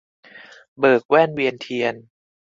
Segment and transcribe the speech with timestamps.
[0.79, 1.95] เบิกแว่นเวียนเทียน